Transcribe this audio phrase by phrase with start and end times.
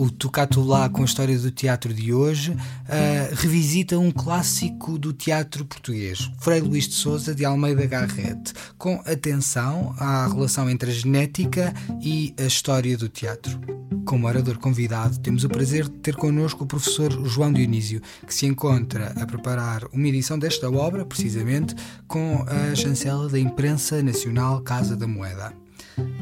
[0.00, 5.12] O Tocato Lá com a história do teatro de hoje uh, revisita um clássico do
[5.12, 10.94] teatro português, Frei Luís de Souza de Almeida Garrett, com atenção à relação entre a
[10.94, 13.60] genética e a história do teatro.
[14.06, 18.46] Como orador convidado, temos o prazer de ter connosco o professor João Dionísio, que se
[18.46, 21.74] encontra a preparar uma edição desta obra, precisamente,
[22.08, 25.52] com a chancela da Imprensa Nacional Casa da Moeda.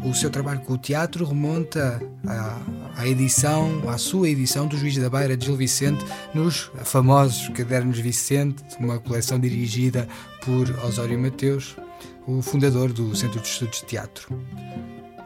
[0.05, 2.61] O seu trabalho com o teatro remonta à,
[2.97, 7.99] à, edição, à sua edição do Juiz da Beira de Gil Vicente nos famosos Cadernos
[7.99, 10.09] Vicente, uma coleção dirigida
[10.45, 11.77] por Osório Mateus,
[12.27, 14.29] o fundador do Centro de Estudos de Teatro.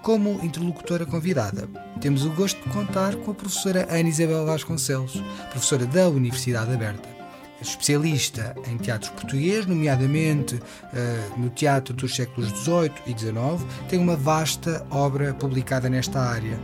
[0.03, 1.69] Como interlocutora convidada,
[2.01, 7.12] temos o gosto de contar com a professora Ana Isabel Vasconcelos, professora da Universidade Aberta
[7.63, 10.61] especialista em teatro português, nomeadamente uh,
[11.41, 16.59] no teatro dos séculos XVIII e XIX, tem uma vasta obra publicada nesta área.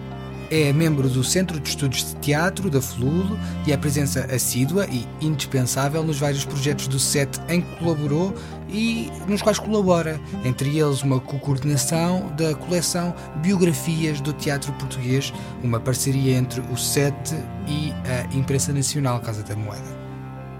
[0.50, 5.06] É membro do Centro de Estudos de Teatro da FLUL e é presença assídua e
[5.20, 8.34] indispensável nos vários projetos do SET em que colaborou
[8.70, 15.80] e nos quais colabora, entre eles uma co-coordenação da coleção Biografias do Teatro Português, uma
[15.80, 17.14] parceria entre o SET
[17.66, 20.07] e a Imprensa Nacional Casa da Moeda.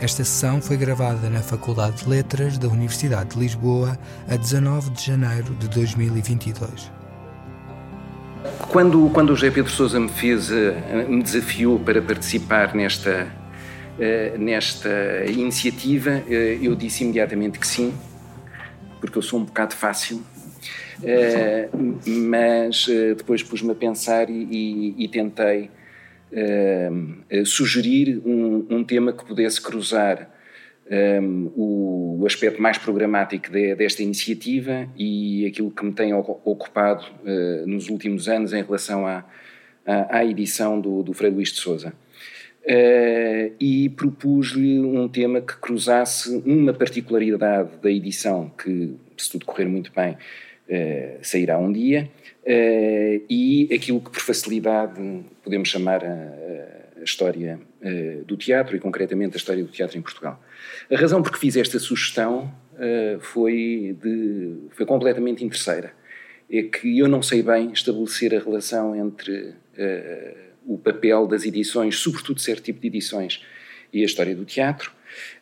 [0.01, 5.05] Esta sessão foi gravada na Faculdade de Letras da Universidade de Lisboa a 19 de
[5.05, 6.93] janeiro de 2022.
[8.69, 13.27] Quando, quando o José Pedro Sousa me fez, eh, me desafiou para participar nesta,
[13.99, 17.93] eh, nesta iniciativa, eh, eu disse imediatamente que sim,
[19.01, 20.23] porque eu sou um bocado fácil,
[22.07, 25.71] mas depois pus-me a pensar e, e, e tentei
[26.33, 30.31] uh, sugerir um, um, tema que pudesse cruzar
[30.91, 37.05] um, o, o, aspecto mais programático de, desta iniciativa e aquilo que me tem ocupado
[37.25, 39.25] uh, nos últimos anos em relação à,
[39.87, 41.93] à, à edição do, do Frei Luís de Souza.
[42.65, 49.65] Uh, e propus-lhe um tema que cruzasse uma particularidade da edição, que, se tudo correr
[49.65, 52.11] muito bem, uh, sairá um dia,
[52.49, 55.01] uh, e aquilo que por facilidade
[55.45, 60.03] podemos chamar a, a história uh, do teatro e concretamente a história do teatro em
[60.03, 60.43] Portugal.
[60.91, 65.93] A razão por que fiz esta sugestão uh, foi, de, foi completamente interesseira.
[66.51, 69.53] É que eu não sei bem estabelecer a relação entre
[70.67, 73.43] o papel das edições, sobretudo certo tipo de edições,
[73.93, 74.91] e a história do teatro.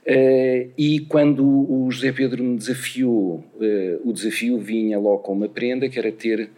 [0.07, 5.49] Uh, e quando o José Pedro me desafiou, uh, o desafio vinha logo com uma
[5.49, 6.51] prenda, que era ter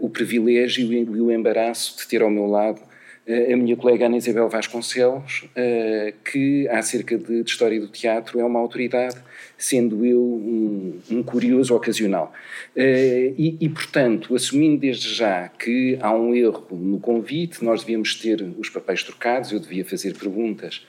[0.00, 2.80] o privilégio e o embaraço de ter ao meu lado
[3.26, 8.38] uh, a minha colega Ana Isabel Vasconcelos, uh, que acerca de, de, história do teatro
[8.38, 9.16] é uma autoridade,
[9.58, 12.32] sendo eu um, um curioso ocasional.
[12.76, 18.42] E, e, portanto, assumindo desde já que há um erro no convite, nós devíamos ter
[18.58, 20.86] os papéis trocados, eu devia fazer perguntas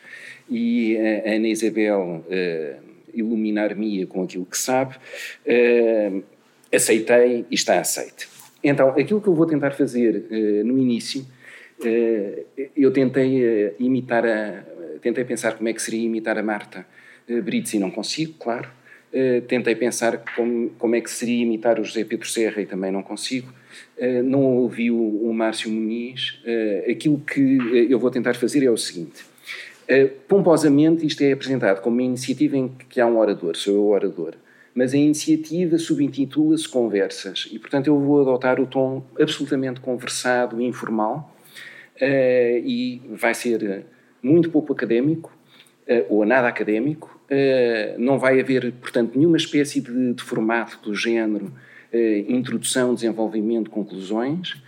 [0.50, 2.26] e a Ana Isabel
[3.14, 4.96] iluminar-me com aquilo que sabe,
[6.72, 8.37] aceitei e está aceite.
[8.63, 11.25] Então, aquilo que eu vou tentar fazer uh, no início,
[11.79, 14.63] uh, eu tentei uh, imitar a.
[15.01, 16.85] Tentei pensar como é que seria imitar a Marta
[17.29, 18.67] uh, e não consigo, claro.
[19.47, 23.03] tentei pensar como, como é que seria imitar o José Pedro Serra e também não
[23.03, 23.53] consigo.
[24.25, 26.40] não ouvi o, o Márcio Muniz.
[26.90, 27.57] aquilo que
[27.90, 29.23] eu vou tentar fazer é o seguinte.
[30.28, 33.90] pomposamente, isto é apresentado como uma iniciativa em que há um orador, sou eu o
[33.91, 34.35] orador
[34.78, 41.36] mas a iniciativa subintitula-se Conversas e, portanto, eu vou adotar o tom absolutamente conversado, informal
[41.96, 43.88] uh, e vai ser
[44.22, 45.36] muito pouco académico
[45.90, 47.20] uh, ou nada académico.
[47.26, 51.52] Uh, não vai haver, portanto, nenhuma espécie de, de formato do género
[52.28, 54.62] introdução, desenvolvimento, conclusões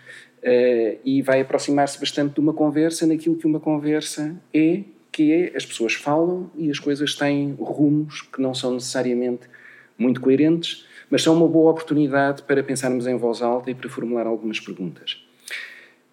[1.03, 5.65] e vai aproximar-se bastante de uma conversa naquilo que uma conversa é, que é as
[5.65, 9.49] pessoas falam e as coisas têm rumos que não são necessariamente
[9.99, 14.25] muito coerentes, mas são uma boa oportunidade para pensarmos em voz alta e para formular
[14.25, 15.23] algumas perguntas.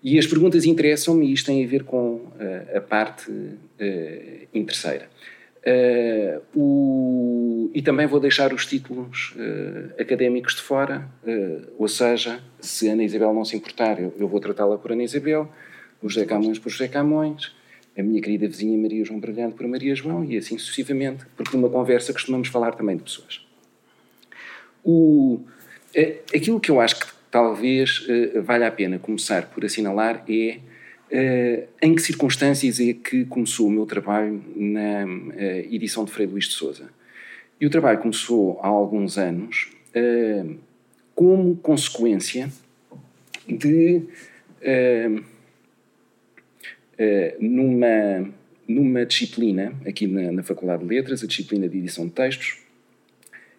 [0.02, 5.08] E as perguntas interessam-me e isto tem a ver com uh, a parte uh, interesseira.
[5.66, 12.40] Uh, o, e também vou deixar os títulos uh, académicos de fora, uh, ou seja,
[12.60, 15.50] se Ana Isabel não se importar, eu, eu vou tratá-la por Ana Isabel,
[16.00, 17.52] o José Camões por José Camões,
[17.98, 21.68] a minha querida vizinha Maria João Brilhante por Maria João, e assim sucessivamente, porque numa
[21.68, 23.45] conversa costumamos falar também de pessoas.
[24.88, 25.40] O,
[25.92, 30.60] é, aquilo que eu acho que talvez uh, valha a pena começar por assinalar é
[31.10, 35.04] uh, em que circunstâncias é que começou o meu trabalho na
[35.68, 36.88] edição de Frei Luís de Souza.
[37.60, 39.72] E o trabalho começou há alguns anos
[41.14, 42.48] como consequência
[43.48, 44.02] de
[47.40, 48.30] numa,
[48.68, 52.58] numa disciplina, aqui na, na Faculdade de Letras, a disciplina de edição de textos,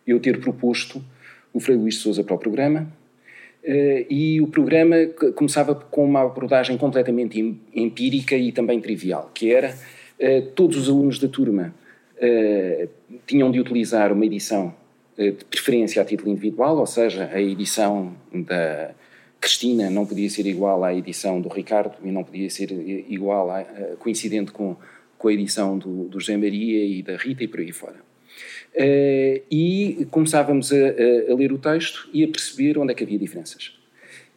[0.06, 1.04] eu ter proposto
[1.58, 2.88] o Frei Luís de Souza para o programa,
[4.10, 4.96] e o programa
[5.36, 9.76] começava com uma abordagem completamente empírica e também trivial, que era
[10.56, 11.74] todos os alunos da turma
[13.26, 14.74] tinham de utilizar uma edição
[15.18, 18.92] de preferência a título individual, ou seja, a edição da
[19.40, 23.64] Cristina não podia ser igual à edição do Ricardo e não podia ser igual, a,
[24.00, 24.76] coincidente com,
[25.18, 28.07] com a edição do, do José Maria e da Rita e por aí fora.
[28.78, 33.04] Uh, e começávamos a, a, a, ler o texto e a perceber onde é que
[33.04, 33.76] havia diferenças.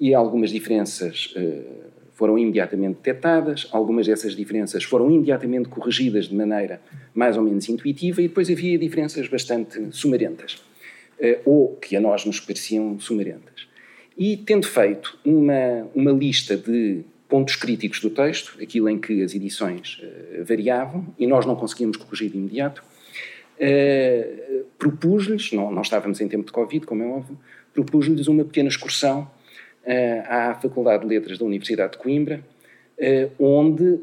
[0.00, 6.81] E algumas diferenças uh, foram imediatamente detectadas, algumas dessas diferenças foram imediatamente corrigidas de maneira
[7.12, 12.25] mais ou menos intuitiva, e depois havia diferenças bastante sumarentas, uh, ou que a nós
[12.25, 13.69] nos pareciam sumarentas.
[14.16, 19.34] E tendo feito uma, uma lista de pontos críticos do texto, aquilo em que as
[19.34, 20.02] edições
[20.44, 22.82] variavam, e nós não conseguimos corrigir de imediato,
[23.60, 27.38] uh, propus-lhes, não, não estávamos em tempo de Covid, como é óbvio,
[27.74, 29.30] propus-lhes uma pequena excursão
[29.84, 32.42] uh, à Faculdade de Letras da Universidade de Coimbra,
[32.98, 34.00] uh, onde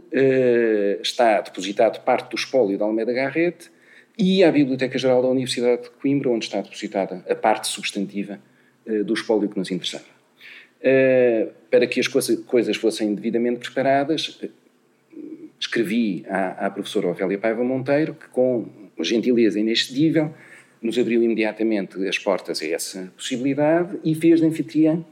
[1.02, 3.72] está depositado parte do espólio da Almeida Garrett,
[4.20, 8.40] e à Biblioteca Geral da Universidade de Coimbra, onde está depositada a parte substantiva
[9.06, 10.06] do espólio que nos interessava.
[11.70, 14.40] para que as coisas fossem devidamente preparadas,
[15.60, 18.66] escrevi à, à professora Ofélia Paiva Monteiro, que com
[19.04, 20.34] gentileza inexcedível
[20.82, 25.04] nos abriu imediatamente as portas a essa possibilidade e fez de anfitriã.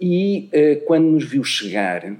[0.00, 2.14] E uh, quando nos viu chegar,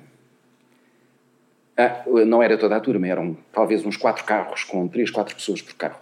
[1.77, 5.63] ah, não era toda a turma, eram talvez uns quatro carros, com três, quatro pessoas
[5.63, 6.01] por carro.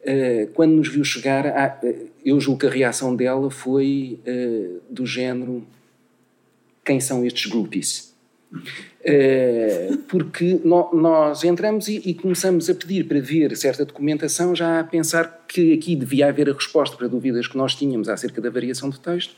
[0.00, 1.80] Uh, quando nos viu chegar, ah,
[2.24, 5.66] eu julgo que a reação dela foi uh, do género:
[6.84, 8.07] quem são estes groupies?
[9.04, 15.44] Eh, porque nós entramos e começamos a pedir para ver certa documentação, já a pensar
[15.46, 19.00] que aqui devia haver a resposta para dúvidas que nós tínhamos acerca da variação de
[19.00, 19.34] texto,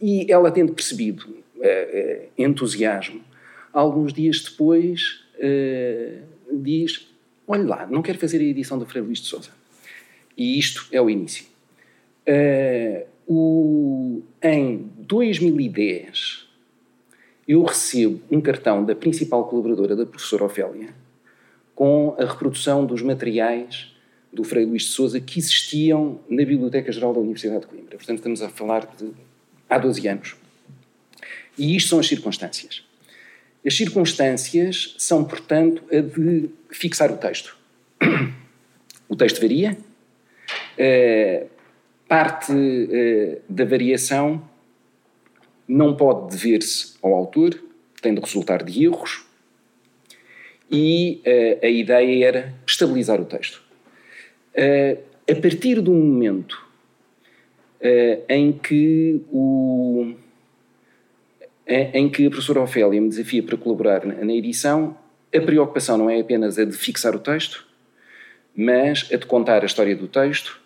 [0.00, 3.22] e ela tendo percebido uh, entusiasmo,
[3.72, 5.20] alguns dias depois
[6.52, 7.08] diz:
[7.46, 9.50] Olha lá, não quero fazer a edição do Frei Luís de Souza.
[10.36, 11.46] E isto é o início.
[13.26, 16.49] O, em 2010,
[17.50, 20.94] eu recebo um cartão da principal colaboradora da professora Ofélia
[21.74, 23.92] com a reprodução dos materiais
[24.32, 27.96] do Frei Luís de Souza que existiam na Biblioteca Geral da Universidade de Coimbra.
[27.96, 29.10] Portanto, estamos a falar de
[29.68, 30.36] há 12 anos.
[31.58, 32.84] E isto são as circunstâncias.
[33.66, 37.58] As circunstâncias são, portanto, a de fixar o texto.
[39.08, 39.76] O texto varia,
[40.78, 41.48] eh,
[42.06, 44.48] parte eh, da variação
[45.70, 47.62] não pode dever-se ao autor,
[48.02, 49.24] tem de resultar de erros,
[50.70, 53.62] e uh, a ideia era estabilizar o texto.
[54.54, 54.98] Uh,
[55.30, 56.54] a partir do momento
[57.80, 60.14] uh, em que o
[61.94, 64.96] em que a professora Ofélia me desafia para colaborar na, na edição,
[65.32, 67.64] a preocupação não é apenas a de fixar o texto,
[68.56, 70.60] mas a de contar a história do texto,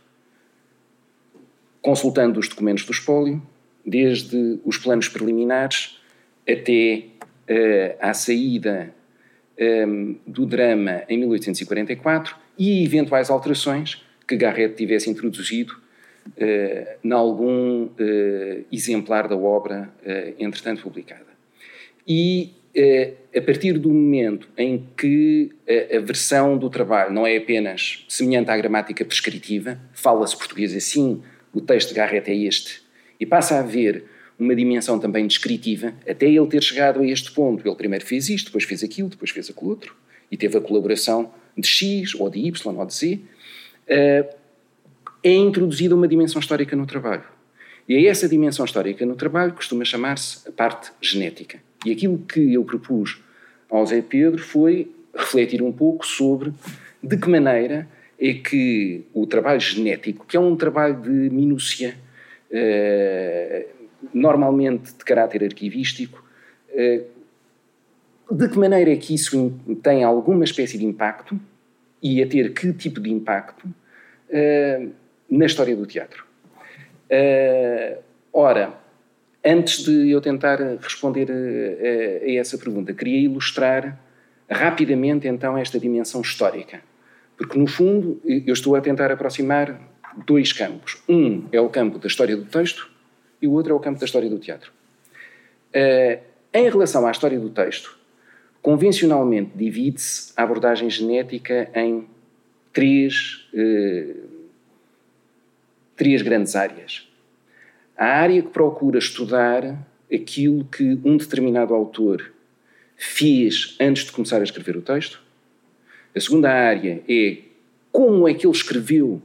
[1.83, 3.43] consultando os documentos do espólio,
[3.85, 5.99] desde os planos preliminares
[6.49, 7.05] até
[7.51, 8.95] uh, à saída
[9.59, 15.75] um, ehm, do drama em 1844 e eventuais alterações que Garrett tivesse introduzido
[16.29, 21.35] uh, em algum uh, exemplar da obra, uh, entretanto publicada.
[22.07, 22.53] E
[23.37, 28.51] a partir do momento em que a, a versão do trabalho não é apenas semelhante
[28.51, 31.23] à gramática prescritiva, fala-se português assim,
[31.53, 32.83] o texto de Garrett é este,
[33.25, 34.05] e passa a haver
[34.39, 37.67] uma dimensão também descritiva, até ele ter chegado a este ponto.
[37.67, 39.97] Ele primeiro fez isto, depois fez aquilo, depois fez aquilo outro,
[40.31, 43.15] e teve a colaboração de X, ou de Y, ou de Z.
[43.89, 44.35] Uh,
[45.23, 47.25] é introduzida uma dimensão histórica no trabalho.
[47.89, 51.61] E é essa dimensão histórica no trabalho costuma chamar-se a parte genética.
[51.87, 53.23] E aquilo que eu propus
[53.71, 56.53] ao Zé Pedro foi refletir um pouco sobre
[57.03, 57.89] de que maneira
[58.19, 61.97] é que o trabalho genético, que é um trabalho de minúcia,
[64.13, 66.25] normalmente de caráter arquivístico,
[66.71, 67.05] eh,
[68.31, 71.39] de que maneira é que isso tem alguma espécie de impacto
[72.03, 73.69] e a ter que tipo de impacto
[74.31, 74.89] eh,
[75.31, 76.25] na história do teatro.
[78.33, 78.75] ora,
[79.45, 81.35] antes de eu tentar responder a,
[82.27, 84.01] a, essa pergunta, queria ilustrar
[84.49, 86.81] rapidamente então esta dimensão histórica.
[87.37, 89.81] Porque, no fundo, eu estou a tentar aproximar
[90.27, 91.03] dois campos.
[91.09, 92.91] Um é o campo da história do texto
[93.41, 94.73] e o outro é o campo da história do teatro.
[95.75, 97.99] Uh, em relação à história do texto,
[98.65, 102.07] Convencionalmente, divide-se a abordagem genética em
[102.73, 104.15] três, eh,
[105.95, 107.07] três grandes áreas.
[107.95, 112.33] A área que procura estudar aquilo que um determinado autor
[112.97, 115.21] fez antes de começar a escrever o texto.
[116.17, 117.43] A segunda área é
[117.93, 119.21] como é que ele escreveu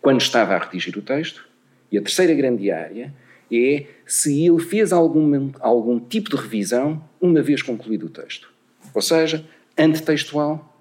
[0.00, 1.48] quando estava a redigir o texto.
[1.90, 3.12] E a terceira grande área
[3.52, 8.50] é se ele fez algum, algum tipo de revisão uma vez concluído o texto.
[8.94, 9.44] Ou seja,
[9.76, 10.78] antitextual,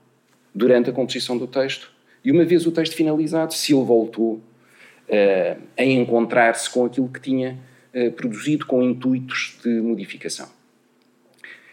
[0.53, 1.91] durante a composição do texto,
[2.23, 7.21] e uma vez o texto finalizado, se ele voltou uh, a encontrar-se com aquilo que
[7.21, 7.57] tinha
[7.93, 10.49] uh, produzido com intuitos de modificação.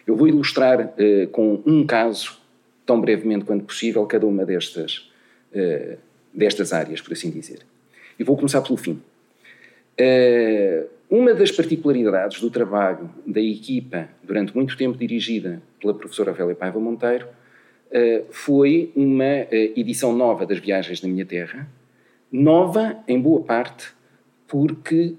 [0.07, 2.39] Eu vou ilustrar uh, com um caso,
[2.85, 5.11] tão brevemente quanto possível, cada uma destas,
[6.37, 7.61] destas áreas, por assim dizer.
[8.19, 9.01] E vou começar pelo fim.
[9.99, 16.55] Uh, uma das particularidades do trabalho da equipa, durante muito tempo dirigida pela professora Ofélia
[16.55, 21.67] Paiva Monteiro, uh, foi uma uh, edição nova das Viagens da Minha Terra,
[22.31, 23.95] nova em boa parte
[24.49, 25.15] porque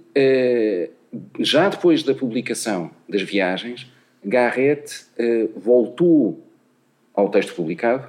[1.40, 3.92] já depois da publicação das viagens,
[4.24, 5.06] Garrett
[5.56, 6.42] voltou
[7.14, 8.08] ao texto publicado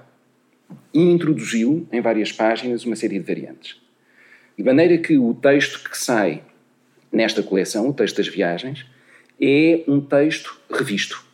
[0.93, 3.77] e introduziu em várias páginas uma série de variantes.
[4.57, 6.43] De maneira que o texto que sai
[7.13, 8.85] nesta coleção, o texto das viagens,
[9.41, 11.25] é um texto revisto.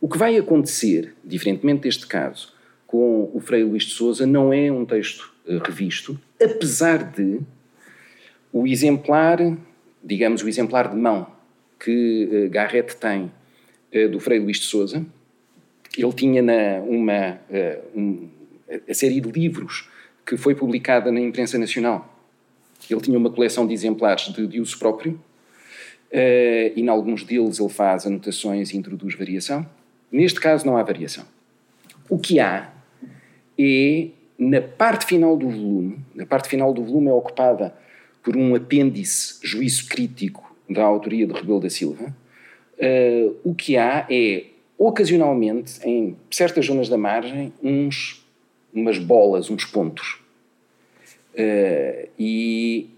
[0.00, 2.52] O que vai acontecer, diferentemente deste caso,
[2.86, 7.40] com o Frei Luís de Souza, não é um texto eh, revisto, apesar de
[8.52, 9.38] o exemplar,
[10.02, 11.26] digamos, o exemplar de mão
[11.80, 13.32] que uh, Garrett tem
[13.94, 15.04] uh, do Frei Luís de Souza,
[15.96, 17.38] ele tinha na, uma,
[18.88, 19.88] a série de livros
[20.24, 22.12] que foi publicada na imprensa nacional
[22.90, 27.58] ele tinha uma coleção de exemplares de, de uso próprio uh, e, em alguns deles,
[27.58, 29.66] ele faz anotações e introduz variação.
[30.10, 31.24] Neste caso, não há variação.
[32.08, 32.72] O que há
[33.58, 37.74] é, na parte final do volume, na parte final do volume é ocupada
[38.22, 42.14] por um apêndice juízo crítico da autoria de Rebelo da Silva,
[42.78, 44.44] uh, o que há é,
[44.78, 48.21] ocasionalmente, em certas zonas da margem, uns,
[48.72, 50.22] umas bolas, uns pontos
[51.32, 52.90] Uh, e,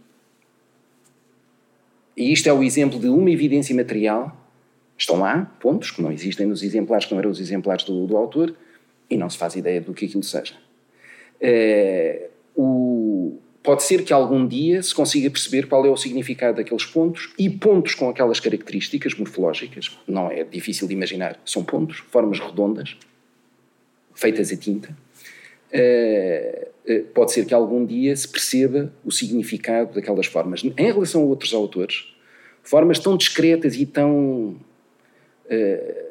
[2.17, 4.37] e isto é o exemplo de uma evidência material.
[4.97, 8.17] Estão lá pontos que não existem nos exemplares, que não eram os exemplares do, do
[8.17, 8.55] autor,
[9.09, 10.55] e não se faz ideia do que aquilo seja.
[11.41, 16.85] Uh, o, pode ser que algum dia se consiga perceber qual é o significado daqueles
[16.85, 22.39] pontos e pontos com aquelas características morfológicas, não é difícil de imaginar, são pontos, formas
[22.39, 22.97] redondas,
[24.15, 25.04] feitas a tinta.
[25.75, 30.63] Uh, eh, pode ser que algum dia se perceba o significado daquelas formas.
[30.63, 32.15] Em relação a outros autores,
[32.63, 34.57] formas tão discretas e tão,
[35.47, 36.05] uh,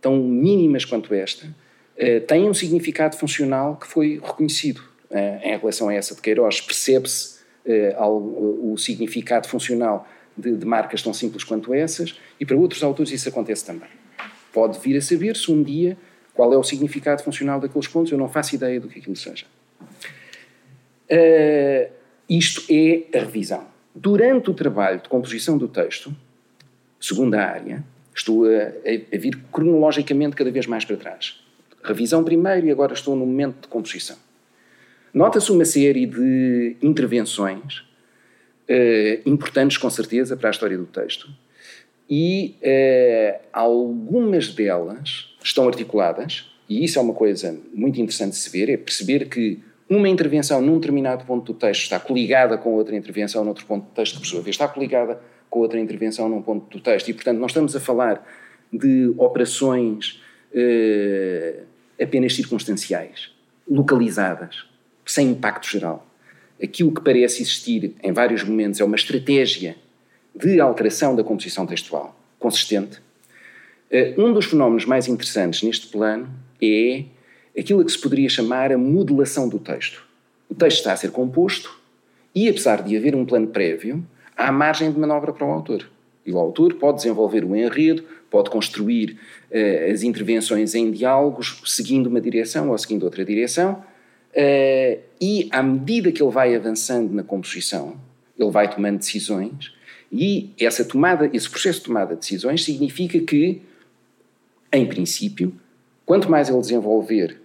[0.00, 1.46] tão mínimas quanto esta,
[2.26, 4.80] têm um significado funcional que foi reconhecido.
[5.42, 7.40] Em relação a essa de Queiroz, percebe-se
[8.02, 13.28] o significado funcional de, de marcas tão simples quanto essas, e para outros autores isso
[13.28, 13.90] acontece também.
[14.50, 15.98] Pode vir a saber-se um dia
[16.34, 19.46] qual é o significado funcional daqueles pontos, eu não faço ideia do que aquilo seja.
[21.10, 21.90] Uh,
[22.28, 23.66] isto é a revisão.
[23.94, 26.14] Durante o trabalho de composição do texto,
[27.00, 27.84] segunda área,
[28.14, 28.68] estou a,
[29.14, 31.40] a, vir cronologicamente cada vez mais para trás.
[31.82, 34.16] Revisão primeiro e agora estou no momento de composição.
[35.12, 37.78] Nota-se uma série de intervenções
[38.68, 41.28] uh, importantes, com certeza, para a história do texto,
[42.08, 48.50] e uh, algumas delas estão articuladas, e isso é uma coisa muito interessante de se
[48.50, 52.94] ver, é perceber que uma intervenção num determinado ponto do texto está coligada com outra
[52.94, 55.20] intervenção noutro ponto do texto, que por sua vez está coligada
[55.50, 57.08] com outra intervenção num ponto do texto.
[57.08, 58.24] E, portanto, nós estamos a falar
[58.72, 60.22] de operações
[60.54, 61.64] eh,
[62.00, 63.32] apenas circunstanciais,
[63.68, 64.64] localizadas,
[65.04, 66.06] sem impacto geral.
[66.62, 69.74] Aquilo que parece existir em vários momentos é uma estratégia
[70.32, 73.02] de alteração da composição textual consistente.
[73.90, 76.28] Eh, um dos fenómenos mais interessantes neste plano
[76.62, 77.04] é
[77.58, 80.04] aquilo que se poderia chamar a modelação do texto.
[80.48, 81.78] O texto está a ser composto
[82.34, 84.04] e, apesar de haver um plano prévio,
[84.36, 85.88] há margem de manobra para o autor.
[86.24, 89.18] E o autor pode desenvolver o enredo, pode construir
[89.50, 93.82] uh, as intervenções em diálogos, seguindo uma direção ou seguindo outra direção,
[94.32, 97.96] uh, e à medida que ele vai avançando na composição,
[98.38, 99.72] ele vai tomando decisões,
[100.12, 103.62] e essa tomada, esse processo de tomada de decisões significa que,
[104.72, 105.54] em princípio,
[106.10, 107.40] Quanto mais ele desenvolver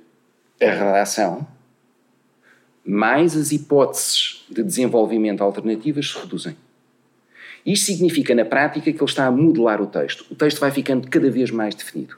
[0.59, 1.47] a redação,
[2.83, 6.57] mais as hipóteses de desenvolvimento alternativas se reduzem.
[7.63, 10.25] Isto significa, na prática, que ele está a modelar o texto.
[10.31, 12.17] O texto vai ficando cada vez mais definido.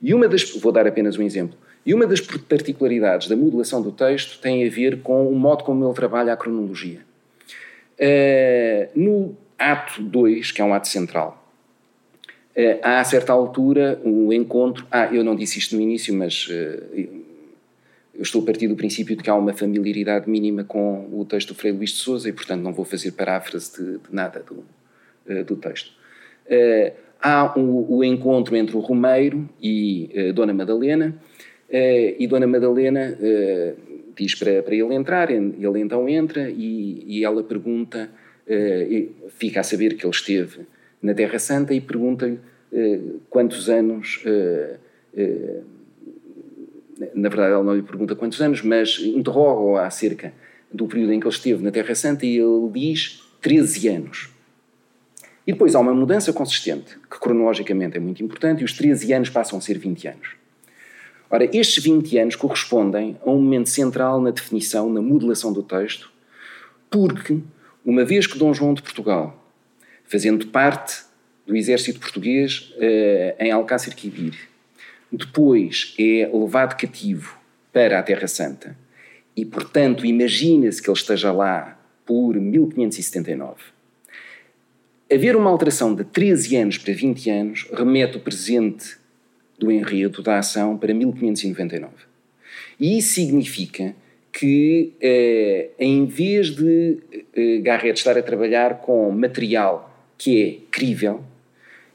[0.00, 3.90] E uma das, vou dar apenas um exemplo, e uma das particularidades da modulação do
[3.90, 7.00] texto tem a ver com o modo como ele trabalha a cronologia.
[7.98, 11.43] Uh, no ato 2, que é um ato central,
[12.82, 14.86] há a certa altura um encontro.
[14.90, 16.52] Ah, eu não disse isto no início, mas uh,
[18.14, 21.48] eu estou a partir do princípio de que há uma familiaridade mínima com o texto
[21.48, 24.64] do Frei Luís de Souza e, portanto, não vou fazer paráfrase de, de nada do,
[25.44, 25.90] do texto.
[27.20, 31.12] há o encontro entre o Romeiro e Dona Madalena,
[31.68, 33.18] e Dona Madalena
[34.16, 38.08] diz para, para ele entrar, ele então entra e, e ela pergunta,
[39.30, 40.66] fica a saber que ele esteve
[41.04, 42.40] na Terra Santa e pergunta-lhe
[42.72, 44.78] uh, quantos anos, uh,
[47.14, 50.32] na verdade ela não lhe pergunta quantos anos, mas interroga-o acerca
[50.72, 54.30] do período em que ele esteve na Terra Santa e ele diz 13 anos.
[55.46, 59.28] E depois há uma mudança consistente, que cronologicamente é muito importante, e os 13 anos
[59.28, 60.28] passam a ser 20 anos.
[61.30, 66.10] Ora, estes 20 anos correspondem a um momento central na definição, na modelação do texto,
[66.90, 67.40] porque,
[67.84, 69.43] uma vez que Dom João de Portugal,
[70.14, 71.02] fazendo parte
[71.44, 74.48] do exército português eh, em Alcácer Quibir,
[75.10, 77.36] depois é levado cativo
[77.72, 78.76] para a Terra Santa
[79.36, 83.56] e, portanto, imagina-se que ele esteja lá por 1579.
[85.12, 88.96] Haver uma alteração de 13 anos para 20 anos remete o presente
[89.58, 91.92] do enredo da ação para 1599.
[92.78, 93.96] E isso significa
[94.32, 96.98] que, eh, em vez de
[97.34, 101.24] eh, Garrett estar a trabalhar com material que é crível,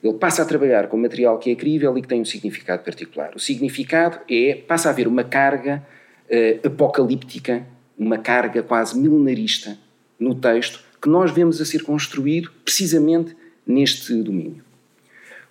[0.03, 3.33] ele passa a trabalhar com material que é crível e que tem um significado particular.
[3.35, 5.85] O significado é, passa a haver uma carga
[6.29, 7.65] eh, apocalíptica,
[7.97, 9.77] uma carga quase milenarista
[10.17, 13.35] no texto, que nós vemos a ser construído precisamente
[13.65, 14.63] neste domínio.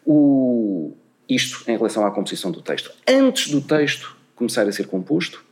[0.06, 0.94] O,
[1.28, 2.90] isto em relação à composição do texto.
[3.06, 5.44] Antes do texto começar a ser composto,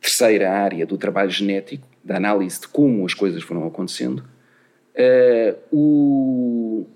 [0.00, 4.24] terceira área do trabalho genético, da análise de como as coisas foram acontecendo,
[4.96, 6.86] uh, o...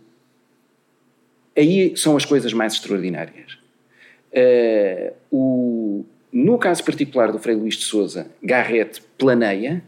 [1.56, 3.58] aí são as coisas mais extraordinárias.
[4.32, 6.04] Uh, o...
[6.32, 9.82] No caso particular do Frei Luís de Souza, Garrett planeia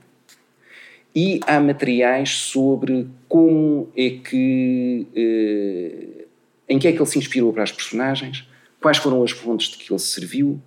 [1.14, 6.28] e há materiais sobre como é que uh,
[6.68, 8.46] em que é que ele se inspirou para as personagens,
[8.80, 10.60] quais foram as fontes de que ele se serviu.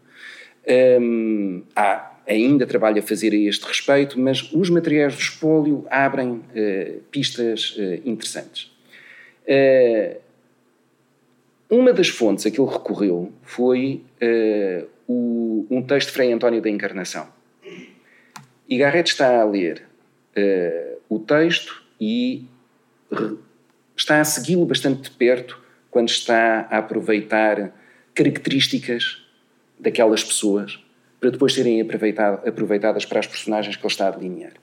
[0.99, 6.31] Um, há ainda trabalho a fazer a este respeito, mas os materiais do espólio abrem
[6.31, 8.71] uh, pistas uh, interessantes.
[9.43, 10.19] Uh,
[11.69, 14.03] uma das fontes a que ele recorreu foi
[15.07, 17.29] o, um texto de Frei António da Encarnação.
[18.67, 19.87] E Garrett está a ler
[21.07, 22.45] o texto e
[23.95, 27.73] está a segui-lo bastante de perto quando está a aproveitar
[28.13, 29.25] características
[29.79, 30.77] daquelas pessoas
[31.21, 34.53] para depois serem aproveitadas para as personagens que ele está a delinear.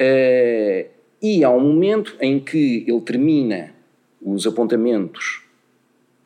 [0.00, 0.88] Uh,
[1.20, 3.74] e há um momento em que ele termina
[4.22, 5.42] os apontamentos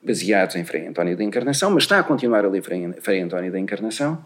[0.02, 3.58] baseados em Frei António da Encarnação, mas está a continuar a ler Frei, António da
[3.58, 4.22] Encarnação,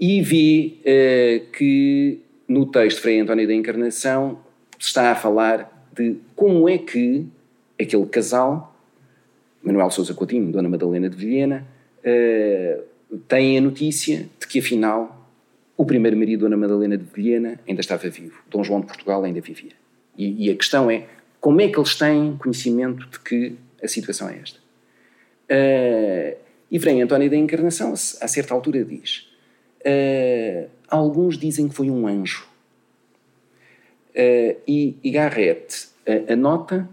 [0.00, 4.40] e vê uh, que no texto Frei António da Encarnação
[4.76, 7.28] está a falar de como é que
[7.80, 8.76] aquele casal,
[9.62, 11.64] Manuel Sousa Coutinho, Dona Madalena de Vilhena,
[11.98, 12.91] uh,
[13.28, 15.18] têm a notícia de que afinal
[15.76, 18.40] o primeiro marido, Dona Madalena de Vilhena, ainda estava vivo.
[18.48, 19.72] Dom João de Portugal ainda vivia.
[20.16, 21.06] E, e a questão é
[21.40, 24.60] como é que eles têm conhecimento de que a situação é esta.
[25.50, 26.36] Uh,
[26.70, 29.28] e Frei António da Encarnação, a certa altura, diz:
[29.80, 32.46] uh, Alguns dizem que foi um anjo.
[34.10, 36.88] Uh, e, e Garrett uh, anota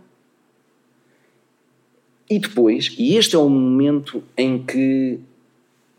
[2.29, 5.19] e depois, e este é o momento em que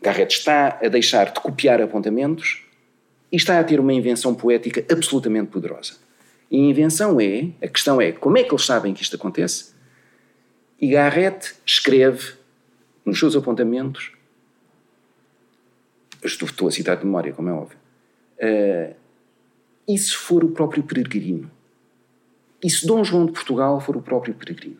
[0.01, 2.63] Garrett está a deixar de copiar apontamentos
[3.31, 5.93] e está a ter uma invenção poética absolutamente poderosa.
[6.49, 9.73] E a invenção é, a questão é, como é que eles sabem que isto acontece?
[10.79, 12.33] E Garrett escreve
[13.05, 14.11] nos seus apontamentos,
[16.23, 17.77] estou, a citar de memória, como é óbvio,
[18.41, 18.95] uh,
[19.87, 21.49] e se for o próprio peregrino?
[22.63, 24.77] E se Dom João de Portugal for o próprio peregrino?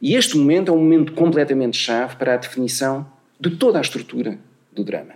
[0.00, 3.06] E este momento é um momento completamente chave para a definição
[3.38, 4.38] de toda a estrutura
[4.72, 5.14] do drama.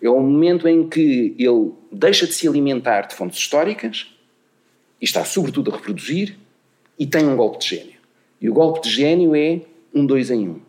[0.00, 4.06] É um momento em que ele deixa de se alimentar de fontes históricas
[5.00, 6.36] e está, sobretudo, a reproduzir
[6.98, 7.98] e tem um golpe de gênio.
[8.40, 9.60] E o golpe de gênio é
[9.92, 10.60] um dois em um.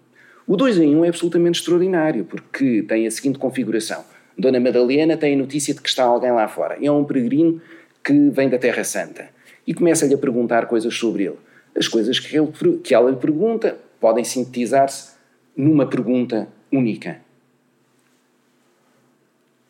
[0.47, 4.04] O dois em um é absolutamente extraordinário porque tem a seguinte configuração.
[4.36, 6.78] Dona Madalena tem a notícia de que está alguém lá fora.
[6.82, 7.62] É um peregrino
[8.04, 9.30] que vem da Terra Santa
[9.67, 11.38] e começa-lhe a perguntar coisas sobre ele.
[11.75, 15.12] As coisas que, ele, que ela lhe pergunta podem sintetizar-se
[15.56, 17.21] numa pergunta única: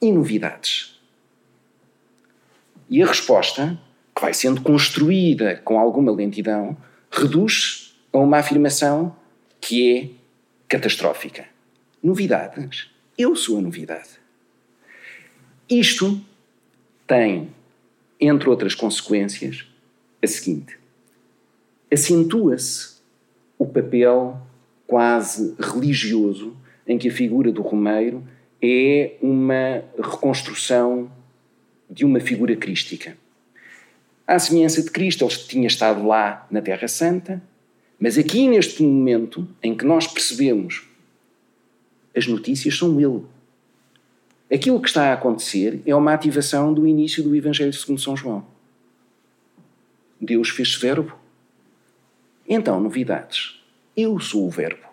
[0.01, 0.99] e novidades?
[2.89, 3.79] E a resposta,
[4.15, 6.75] que vai sendo construída com alguma lentidão,
[7.12, 9.15] reduz a uma afirmação
[9.62, 10.09] que é
[10.67, 11.45] catastrófica.
[12.01, 12.89] Novidades?
[13.17, 14.09] Eu sou a novidade.
[15.69, 16.19] Isto
[17.05, 17.49] tem,
[18.19, 19.65] entre outras consequências,
[20.23, 20.79] a seguinte:
[21.91, 22.99] acentua-se
[23.57, 24.41] o papel
[24.88, 26.57] quase religioso
[26.89, 28.23] em que a figura do Romeiro
[28.60, 31.10] é uma reconstrução
[31.88, 33.15] de uma figura crística.
[34.28, 37.41] À semelhança de Cristo, ele tinha estado lá na Terra Santa,
[37.99, 40.84] mas aqui neste momento em que nós percebemos
[42.15, 43.23] as notícias são ele.
[44.52, 48.45] Aquilo que está a acontecer é uma ativação do início do Evangelho segundo São João.
[50.19, 51.15] Deus fez verbo.
[52.47, 53.62] Então, novidades.
[53.95, 54.88] Eu sou o verbo.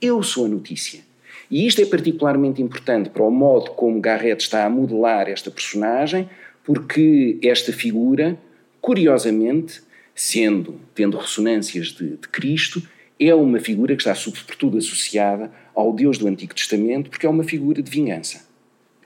[0.00, 1.07] Eu sou a notícia.
[1.50, 6.28] E isto é particularmente importante para o modo como Garrett está a modelar esta personagem,
[6.62, 8.38] porque esta figura,
[8.80, 9.82] curiosamente,
[10.14, 12.82] sendo, tendo ressonâncias de, de Cristo,
[13.18, 17.44] é uma figura que está sobretudo associada ao Deus do Antigo Testamento, porque é uma
[17.44, 18.46] figura de vingança.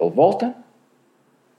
[0.01, 0.55] Ele volta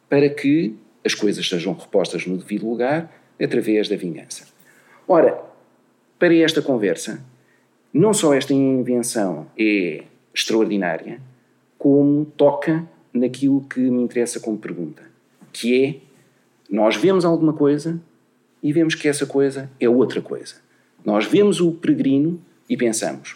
[0.09, 4.47] para que as coisas sejam repostas no devido lugar através da vingança.
[5.07, 5.41] Ora,
[6.19, 7.23] para esta conversa,
[7.93, 11.21] não só esta invenção é extraordinária,
[11.77, 15.03] como toca naquilo que me interessa como pergunta,
[15.51, 15.95] que é
[16.69, 18.01] nós vemos alguma coisa
[18.61, 20.55] e vemos que essa coisa é outra coisa.
[21.05, 23.35] Nós vemos o peregrino e pensamos,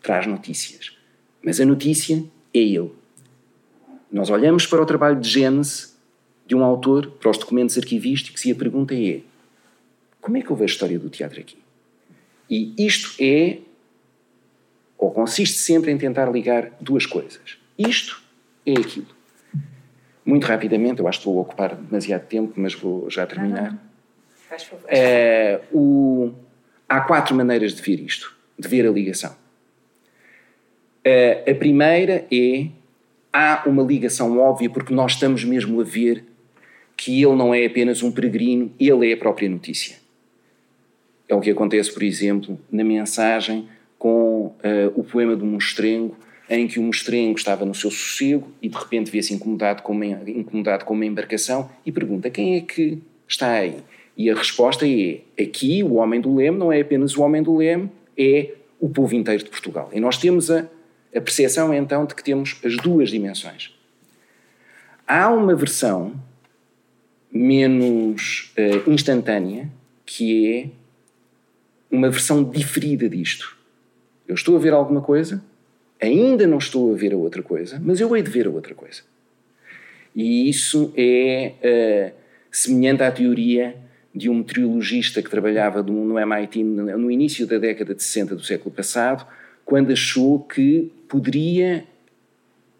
[0.00, 0.96] traz notícias,
[1.42, 2.24] mas a notícia
[2.54, 2.90] é ele.
[4.10, 5.90] Nós olhamos para o trabalho de Gênese
[6.46, 9.20] de um autor, para os documentos arquivísticos, e a pergunta é:
[10.20, 11.58] como é que eu vejo a história do teatro aqui?
[12.48, 13.58] E isto é
[15.00, 17.56] ou consiste sempre em tentar ligar duas coisas.
[17.78, 18.22] Isto
[18.66, 19.06] é aquilo.
[20.24, 23.76] Muito rapidamente, eu acho que vou ocupar demasiado tempo, mas vou já terminar.
[24.46, 24.84] Faz favor.
[24.86, 26.32] É, o,
[26.86, 29.34] há quatro maneiras de ver isto, de ver a ligação.
[31.02, 32.66] É, a primeira é
[33.32, 36.24] há uma ligação óbvia porque nós estamos mesmo a ver
[36.94, 39.96] que ele não é apenas um peregrino, ele é a própria notícia.
[41.26, 43.66] É o que acontece, por exemplo, na mensagem
[44.00, 44.56] com uh,
[44.94, 46.16] o poema do Mostrengo,
[46.48, 50.06] em que o Mostrengo estava no seu sossego e de repente vê-se incomodado com, uma,
[50.06, 53.76] incomodado com uma embarcação e pergunta quem é que está aí?
[54.16, 57.54] E a resposta é: aqui o homem do leme não é apenas o homem do
[57.54, 59.90] leme, é o povo inteiro de Portugal.
[59.92, 60.60] E nós temos a,
[61.14, 63.70] a percepção então de que temos as duas dimensões.
[65.06, 66.14] Há uma versão
[67.30, 69.68] menos uh, instantânea
[70.06, 73.59] que é uma versão diferida disto.
[74.30, 75.42] Eu estou a ver alguma coisa,
[76.00, 78.76] ainda não estou a ver a outra coisa, mas eu hei de ver a outra
[78.76, 79.02] coisa.
[80.14, 82.16] E isso é uh,
[82.48, 83.76] semelhante à teoria
[84.14, 88.72] de um meteorologista que trabalhava no MIT no início da década de 60 do século
[88.72, 89.26] passado,
[89.64, 91.84] quando achou que poderia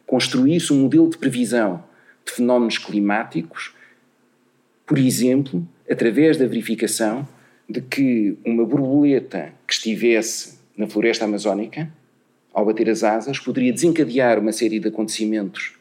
[0.06, 1.82] construir-se um modelo de previsão
[2.24, 3.74] de fenómenos climáticos,
[4.86, 7.26] por exemplo, através da verificação
[7.68, 11.92] de que uma borboleta que estivesse na floresta amazónica,
[12.52, 15.74] ao bater as asas, poderia desencadear uma série de acontecimentos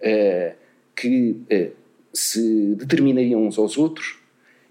[0.00, 0.54] uh,
[0.94, 1.72] que uh,
[2.12, 4.16] se determinariam uns aos outros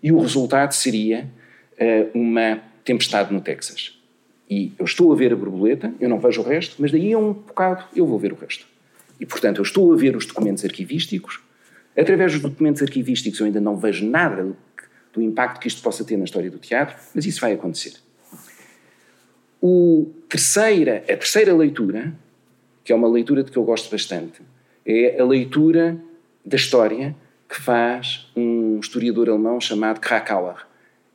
[0.02, 1.28] e o resultado seria
[1.74, 4.00] uh, uma tempestade no Texas.
[4.50, 7.18] E eu estou a ver a borboleta, eu não vejo o resto, mas daí a
[7.18, 8.66] um bocado eu vou ver o resto.
[9.20, 11.40] E, portanto, eu estou a ver os documentos arquivísticos.
[11.98, 14.56] Através dos documentos arquivísticos eu ainda não vejo nada
[15.14, 17.94] do, impacto que isto possa ter na história do teatro, mas isso vai acontecer.
[19.66, 22.14] O terceira, a terceira leitura,
[22.84, 24.42] que é uma leitura de que eu gosto bastante,
[24.86, 25.98] é a leitura
[26.46, 27.16] da história
[27.48, 30.68] que faz um historiador alemão chamado Krakauer.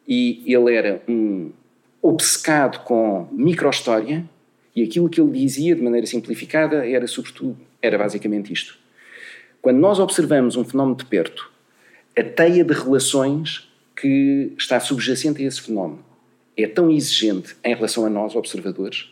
[0.09, 1.53] E ele era um
[2.01, 4.25] obcecado com microhistória
[4.75, 8.79] e aquilo que ele dizia de maneira simplificada era sobretudo, era basicamente isto.
[9.61, 11.53] Quando nós observamos um fenómeno de perto,
[12.19, 16.08] a teia de relações que está subjacente a esse fenómeno
[16.59, 19.09] é tão exigente em relação a nós, observadores,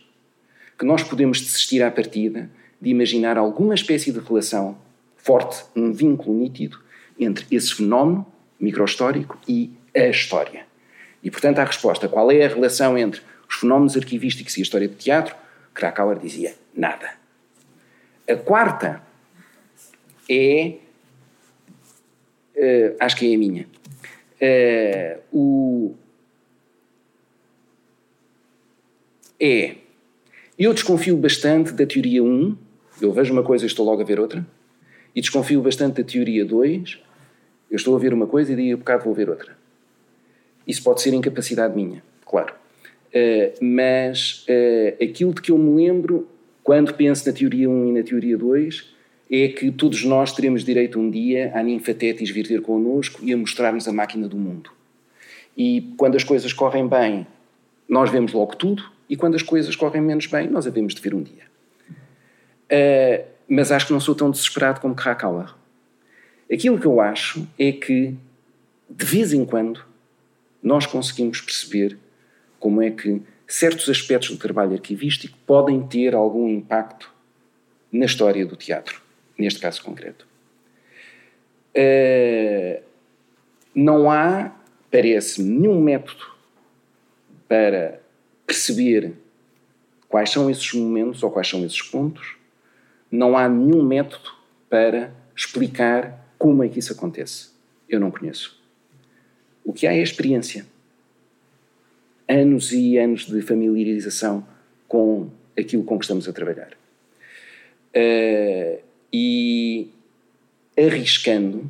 [0.77, 4.77] que nós podemos desistir à partida de imaginar alguma espécie de relação
[5.15, 6.79] forte, um vínculo nítido
[7.17, 8.27] entre esse fenómeno
[8.59, 10.67] microhistórico e a história.
[11.23, 14.87] E, portanto, a resposta qual é a relação entre os fenómenos arquivísticos e a história
[14.87, 15.35] do teatro,
[15.73, 17.11] Krakauer dizia nada.
[18.29, 19.01] A quarta
[20.29, 20.75] é.
[22.55, 23.67] Uh, acho que é a minha.
[24.41, 25.95] Uh, o,
[29.39, 29.75] é
[30.57, 32.57] Eu desconfio bastante da teoria 1,
[33.01, 34.45] eu vejo uma coisa e estou logo a ver outra,
[35.15, 36.99] e desconfio bastante da teoria 2,
[37.69, 39.57] eu estou a ver uma coisa e daí a bocado vou ver outra.
[40.65, 42.53] Isso pode ser incapacidade minha, claro.
[43.07, 46.27] Uh, mas uh, aquilo de que eu me lembro
[46.63, 48.93] quando penso na teoria 1 e na teoria 2
[49.31, 53.37] é que todos nós teremos direito um dia a Ninfatetis vir ter connosco e a
[53.37, 54.69] mostrar-nos a máquina do mundo.
[55.55, 57.25] E quando as coisas correm bem,
[57.87, 61.13] nós vemos logo tudo, e quando as coisas correm menos bem, nós havemos de ver
[61.13, 61.43] um dia.
[62.65, 65.53] Uh, mas acho que não sou tão desesperado como Krakauer.
[66.51, 68.15] Aquilo que eu acho é que,
[68.89, 69.83] de vez em quando,
[70.61, 71.97] nós conseguimos perceber
[72.59, 77.13] como é que certos aspectos do trabalho arquivístico podem ter algum impacto
[77.91, 79.01] na história do teatro,
[79.37, 80.27] neste caso concreto.
[81.75, 82.81] Uh,
[83.73, 84.51] não há,
[84.91, 86.25] parece-me, nenhum método
[87.47, 88.01] para
[88.47, 89.13] perceber
[90.07, 92.35] quais são esses momentos ou quais são esses pontos.
[93.11, 94.31] Não há nenhum método
[94.69, 97.49] para explicar como é que isso acontece.
[97.87, 98.59] Eu não conheço.
[99.63, 100.65] O que há é experiência
[102.27, 104.45] anos e anos de familiarização
[104.87, 106.71] com aquilo com que estamos a trabalhar.
[107.95, 108.81] Uh,
[109.11, 109.89] e
[110.77, 111.69] arriscando,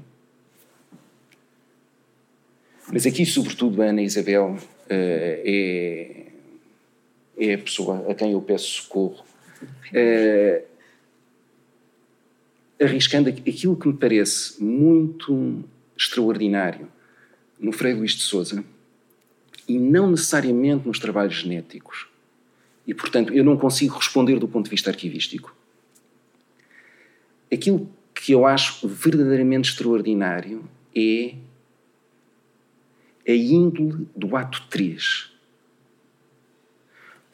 [2.92, 4.60] mas aqui, sobretudo, Ana Isabel uh,
[4.90, 6.27] é,
[7.38, 9.24] é a pessoa a quem eu peço socorro.
[9.92, 10.64] Uh,
[12.80, 15.64] arriscando aquilo que me parece muito
[15.98, 16.88] extraordinário
[17.60, 18.64] no Frei Luís de Souza
[19.68, 22.08] e não necessariamente nos trabalhos genéticos.
[22.86, 25.54] E, portanto, eu não consigo responder do ponto de vista arquivístico.
[27.52, 30.64] Aquilo que eu acho verdadeiramente extraordinário
[30.96, 31.36] é
[33.28, 35.32] a índole do ato 3.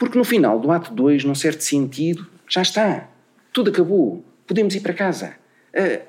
[0.03, 3.09] Porque no final do ato 2, num certo sentido, já está.
[3.53, 4.21] Tudo acabou.
[4.45, 5.37] Podemos ir para casa.
[5.73, 6.05] Uh,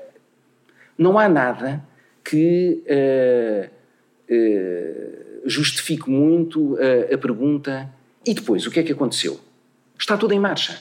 [0.99, 1.81] não há nada
[2.25, 3.71] que uh,
[4.35, 6.77] uh, justifico muito
[7.13, 7.89] a pergunta:
[8.27, 9.39] e depois, o que é que aconteceu?
[9.97, 10.77] Está tudo em marcha.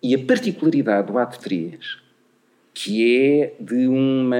[0.00, 1.98] E a particularidade do ato 3,
[2.72, 4.36] que é de uma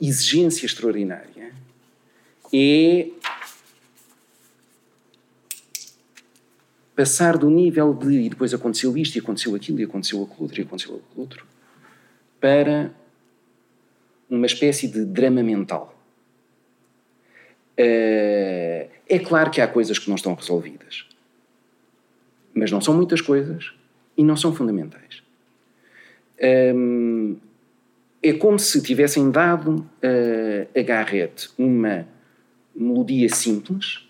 [0.00, 1.52] exigência extraordinária,
[2.50, 3.08] é
[6.94, 10.60] passar do nível de e depois aconteceu isto, e aconteceu aquilo, e aconteceu aquilo outro,
[10.60, 11.46] e aconteceu aquilo outro,
[12.40, 12.92] para
[14.28, 15.98] uma espécie de drama mental.
[17.78, 21.06] Uh, é claro que há coisas que não estão resolvidas,
[22.54, 23.72] mas não são muitas coisas
[24.16, 25.22] e não são fundamentais.
[26.74, 27.36] Um,
[28.22, 32.06] é como se tivessem dado uh, a Garrett uma
[32.74, 34.08] melodia simples.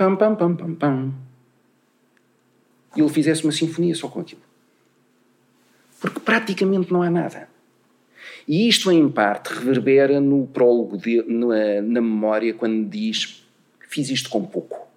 [0.00, 1.12] Pam, pam, pam, pam, pam.
[2.96, 4.40] E ele fizesse uma sinfonia só com aquilo.
[6.00, 7.50] Porque praticamente não há nada.
[8.48, 13.44] E isto, em parte, reverbera no prólogo, de, na, na memória, quando diz:
[13.90, 14.88] Fiz isto com pouco.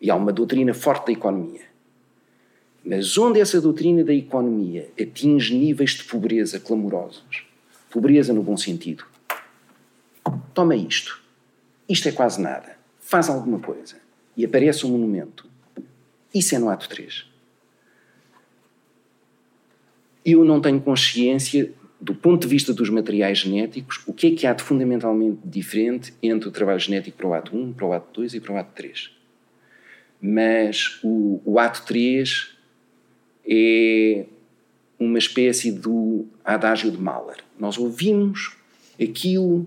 [0.00, 1.62] E há uma doutrina forte da economia.
[2.84, 7.46] Mas onde essa doutrina da economia atinge níveis de pobreza clamorosos,
[7.88, 9.04] pobreza no bom sentido,
[10.52, 11.22] toma isto.
[11.88, 12.76] Isto é quase nada.
[12.98, 14.07] Faz alguma coisa.
[14.38, 15.46] E aparece um monumento.
[16.32, 17.26] Isso é no ato 3.
[20.24, 24.46] Eu não tenho consciência do ponto de vista dos materiais genéticos, o que é que
[24.46, 28.20] há de fundamentalmente diferente entre o trabalho genético para o ato 1, para o ato
[28.20, 29.10] 2 e para o ato 3?
[30.20, 32.56] Mas o, o ato 3
[33.44, 34.26] é
[34.98, 37.38] uma espécie do adágio de Mahler.
[37.58, 38.56] Nós ouvimos
[39.00, 39.66] aquilo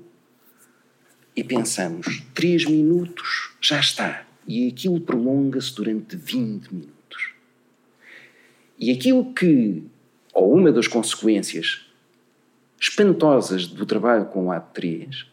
[1.36, 4.26] e pensamos, 3 minutos, já está.
[4.48, 7.34] E aquilo prolonga-se durante 20 minutos.
[8.80, 9.84] E aquilo que,
[10.34, 11.86] ou uma das consequências
[12.80, 15.28] espantosas do trabalho com o ato 3,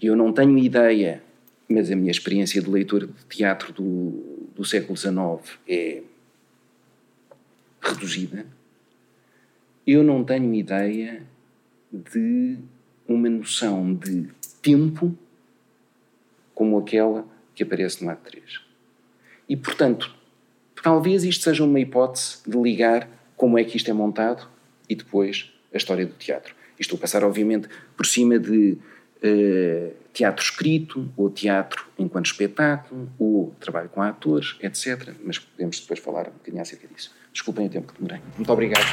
[0.00, 1.22] e eu não tenho ideia,
[1.68, 6.02] mas a minha experiência de leitor de teatro do, do século XIX é
[7.80, 8.46] reduzida,
[9.86, 11.22] eu não tenho ideia
[11.92, 12.58] de
[13.08, 14.28] uma noção de
[14.60, 15.16] tempo
[16.54, 17.24] como aquela
[17.56, 18.60] que aparece no ato 3.
[19.48, 20.14] E, portanto,
[20.80, 24.48] talvez isto seja uma hipótese de ligar como é que isto é montado
[24.88, 26.54] e depois a história do teatro.
[26.78, 28.78] E estou a passar, obviamente, por cima de
[29.22, 35.14] uh, teatro escrito, ou teatro enquanto espetáculo, ou trabalho com atores, etc.
[35.24, 37.14] Mas podemos depois falar um bocadinho acerca disso.
[37.32, 38.20] Desculpem o tempo que demorei.
[38.36, 38.86] Muito obrigado.